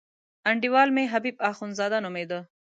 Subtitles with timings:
[0.49, 2.39] انډیوال مې حبیب اخندزاده نومېده.